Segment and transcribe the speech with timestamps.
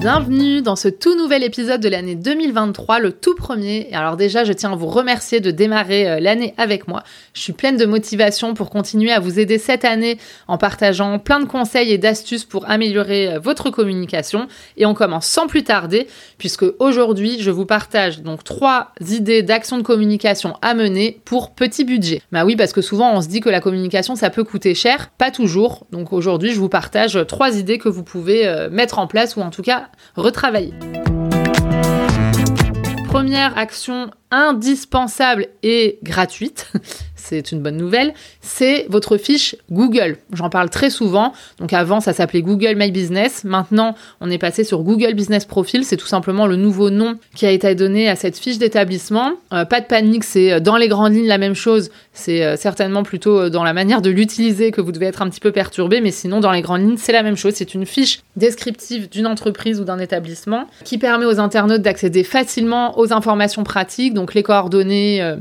[0.00, 3.88] Bienvenue dans ce tout nouvel épisode de l'année 2023, le tout premier.
[3.92, 7.02] Alors déjà, je tiens à vous remercier de démarrer euh, l'année avec moi.
[7.34, 11.40] Je suis pleine de motivation pour continuer à vous aider cette année en partageant plein
[11.40, 14.46] de conseils et d'astuces pour améliorer euh, votre communication.
[14.76, 16.06] Et on commence sans plus tarder,
[16.38, 21.84] puisque aujourd'hui, je vous partage donc trois idées d'actions de communication à mener pour petit
[21.84, 22.22] budget.
[22.30, 25.10] Bah oui, parce que souvent on se dit que la communication, ça peut coûter cher.
[25.18, 25.88] Pas toujours.
[25.90, 29.40] Donc aujourd'hui, je vous partage trois idées que vous pouvez euh, mettre en place ou
[29.40, 30.74] en tout cas retravailler.
[33.06, 36.70] Première action indispensable et gratuite,
[37.28, 40.16] c'est une bonne nouvelle, c'est votre fiche Google.
[40.32, 41.32] J'en parle très souvent.
[41.58, 43.44] Donc avant, ça s'appelait Google My Business.
[43.44, 45.84] Maintenant, on est passé sur Google Business Profile.
[45.84, 49.32] C'est tout simplement le nouveau nom qui a été donné à cette fiche d'établissement.
[49.52, 51.90] Euh, pas de panique, c'est euh, dans les grandes lignes la même chose.
[52.12, 55.40] C'est euh, certainement plutôt dans la manière de l'utiliser que vous devez être un petit
[55.40, 57.54] peu perturbé, mais sinon, dans les grandes lignes, c'est la même chose.
[57.54, 62.98] C'est une fiche descriptive d'une entreprise ou d'un établissement qui permet aux internautes d'accéder facilement
[62.98, 65.36] aux informations pratiques donc les coordonnées,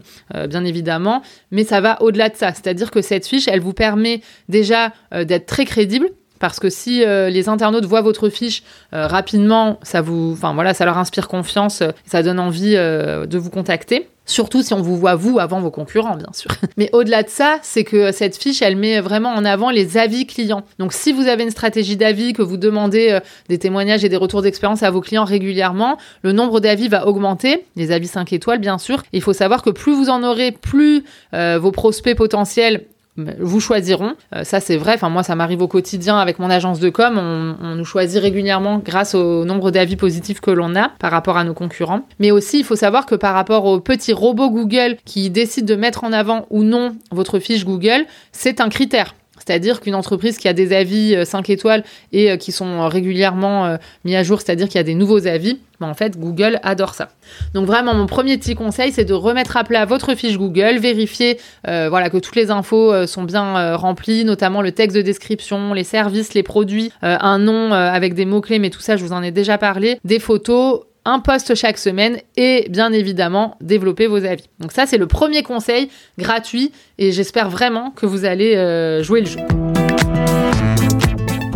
[0.50, 2.53] bien évidemment, mais ça va au-delà de ça.
[2.53, 6.09] C'est-à-dire que cette fiche, elle vous permet déjà euh, d'être très crédible.
[6.39, 8.61] Parce que si les internautes voient votre fiche
[8.92, 14.08] rapidement, ça vous, voilà, ça leur inspire confiance, ça donne envie de vous contacter.
[14.28, 16.52] Surtout si on vous voit vous avant vos concurrents, bien sûr.
[16.78, 20.28] Mais au-delà de ça, c'est que cette fiche, elle met vraiment en avant les avis
[20.28, 20.64] clients.
[20.80, 24.17] Donc si vous avez une stratégie d'avis, que vous demandez euh, des témoignages et des
[24.17, 28.59] retours d'expérience à vos clients régulièrement, le nombre d'avis va augmenter, les avis 5 étoiles
[28.59, 29.02] bien sûr.
[29.14, 32.86] Il faut savoir que plus vous en aurez, plus euh, vos prospects potentiels
[33.17, 34.14] vous choisiront.
[34.36, 34.94] Euh, ça, c'est vrai.
[34.94, 37.17] Enfin, moi, ça m'arrive au quotidien avec mon agence de com.
[37.17, 41.44] On, nous choisit régulièrement grâce au nombre d'avis positifs que l'on a par rapport à
[41.44, 42.02] nos concurrents.
[42.20, 45.80] Mais aussi, il faut savoir que par rapport aux petits robots Google qui décident de
[45.80, 49.14] mettre en avant ou non votre fiche Google, c'est un critère.
[49.48, 53.66] C'est-à-dire qu'une entreprise qui a des avis 5 euh, étoiles et euh, qui sont régulièrement
[53.66, 56.60] euh, mis à jour, c'est-à-dire qu'il y a des nouveaux avis, ben, en fait, Google
[56.64, 57.10] adore ça.
[57.54, 61.38] Donc vraiment, mon premier petit conseil, c'est de remettre à plat votre fiche Google, vérifier
[61.66, 66.34] voilà, que toutes les infos sont bien remplies, notamment le texte de description, les services,
[66.34, 69.60] les produits, un nom avec des mots-clés, mais tout ça, je vous en ai déjà
[69.60, 74.44] parlé, des photos, un post chaque semaine et bien évidemment développer vos avis.
[74.60, 79.22] Donc ça c'est le premier conseil gratuit et j'espère vraiment que vous allez euh, jouer
[79.22, 79.40] le jeu.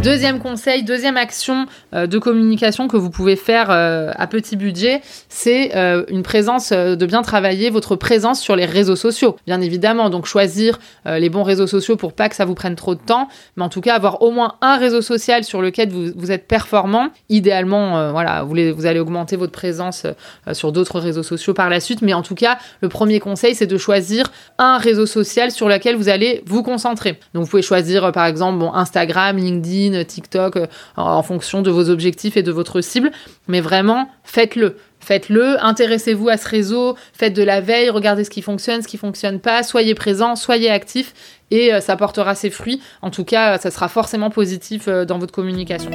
[0.03, 5.01] Deuxième conseil, deuxième action euh, de communication que vous pouvez faire euh, à petit budget,
[5.29, 9.35] c'est euh, une présence, de bien travailler votre présence sur les réseaux sociaux.
[9.45, 12.95] Bien évidemment, donc choisir les bons réseaux sociaux pour pas que ça vous prenne trop
[12.95, 16.31] de temps, mais en tout cas avoir au moins un réseau social sur lequel vous,
[16.31, 17.09] êtes performant.
[17.29, 20.05] Idéalement, voilà, vous, allez augmenter votre présence
[20.53, 23.67] sur d'autres réseaux sociaux par la suite, mais en tout cas, le premier conseil, c'est
[23.67, 27.19] de choisir un réseau social sur lequel vous allez vous concentrer.
[27.33, 32.37] Donc vous pouvez choisir par exemple Instagram, LinkedIn, TikTok, euh, en fonction de vos objectifs
[32.37, 33.11] et de votre cible.
[33.47, 34.77] Mais vraiment, faites-le.
[34.99, 38.97] Faites-le, intéressez-vous à ce réseau, faites de la veille, regardez ce qui fonctionne, ce qui
[38.97, 41.13] fonctionne pas, soyez présent, soyez actif
[41.49, 42.81] et euh, ça portera ses fruits.
[43.01, 45.89] En tout cas, ça sera forcément positif euh, dans votre communication.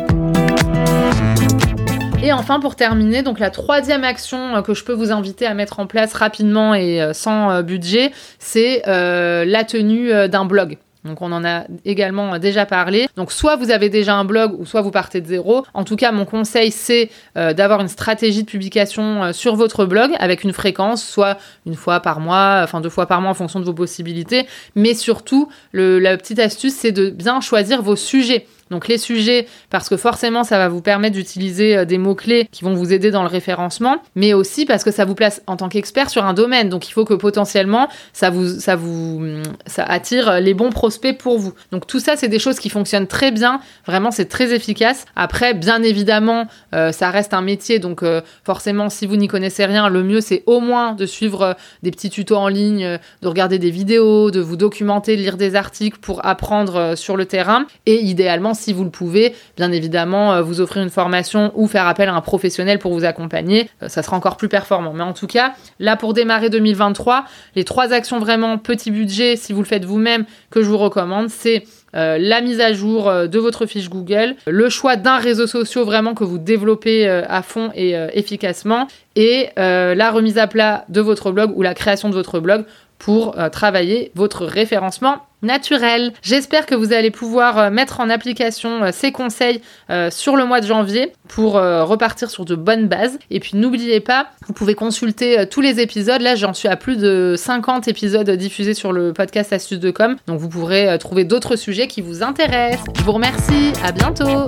[2.21, 5.79] Et enfin, pour terminer, donc la troisième action que je peux vous inviter à mettre
[5.79, 10.79] en place rapidement et sans budget, c'est la tenue d'un blog.
[11.07, 13.09] Donc on en a également déjà parlé.
[13.17, 15.65] Donc soit vous avez déjà un blog ou soit vous partez de zéro.
[15.75, 19.87] En tout cas, mon conseil c'est euh, d'avoir une stratégie de publication euh, sur votre
[19.87, 23.35] blog avec une fréquence, soit une fois par mois, enfin deux fois par mois en
[23.35, 24.47] fonction de vos possibilités.
[24.75, 28.47] Mais surtout, la petite astuce c'est de bien choisir vos sujets.
[28.71, 32.65] Donc les sujets, parce que forcément ça va vous permettre d'utiliser euh, des mots-clés qui
[32.65, 35.69] vont vous aider dans le référencement, mais aussi parce que ça vous place en tant
[35.69, 36.69] qu'expert sur un domaine.
[36.69, 41.53] Donc il faut que potentiellement ça vous, ça attire les bons prospects pour vous.
[41.71, 43.61] Donc tout ça, c'est des choses qui fonctionnent très bien.
[43.87, 45.05] Vraiment, c'est très efficace.
[45.15, 47.79] Après, bien évidemment, euh, ça reste un métier.
[47.79, 51.57] Donc euh, forcément, si vous n'y connaissez rien, le mieux c'est au moins de suivre
[51.85, 55.55] des petits tutos en ligne, de regarder des vidéos, de vous documenter, de lire des
[55.55, 57.67] articles pour apprendre sur le terrain.
[57.87, 61.87] Et idéalement, si vous le pouvez, bien évidemment, euh, vous offrir une formation ou faire
[61.87, 64.93] appel à un professionnel pour vous accompagner, euh, ça sera encore plus performant.
[64.93, 67.25] Mais en tout cas, là pour démarrer 2023,
[67.55, 71.29] les trois actions vraiment petit budget, si vous le faites vous-même, que je vous recommande,
[71.29, 71.65] c'est
[71.95, 76.15] euh, la mise à jour de votre fiche Google, le choix d'un réseau social vraiment
[76.15, 81.53] que vous développez à fond et efficacement, et la remise à plat de votre blog
[81.55, 82.65] ou la création de votre blog
[82.99, 86.13] pour travailler votre référencement naturel.
[86.23, 89.61] J'espère que vous allez pouvoir euh, mettre en application euh, ces conseils
[89.91, 93.19] euh, sur le mois de janvier pour repartir sur de bonnes bases.
[93.31, 96.21] Et puis n'oubliez pas, vous pouvez consulter tous les épisodes.
[96.21, 100.17] Là, j'en suis à plus de 50 épisodes diffusés sur le podcast Astuces de com.
[100.27, 102.85] Donc vous pourrez trouver d'autres sujets qui vous intéressent.
[102.97, 103.73] Je vous remercie.
[103.83, 104.47] À bientôt.